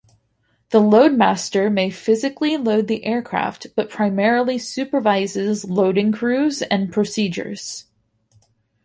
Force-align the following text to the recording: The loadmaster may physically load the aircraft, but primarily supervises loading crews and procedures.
The 0.71 0.79
loadmaster 0.81 1.71
may 1.71 1.91
physically 1.91 2.57
load 2.57 2.87
the 2.87 3.05
aircraft, 3.05 3.67
but 3.75 3.91
primarily 3.91 4.57
supervises 4.57 5.63
loading 5.63 6.11
crews 6.11 6.63
and 6.63 6.91
procedures. 6.91 7.85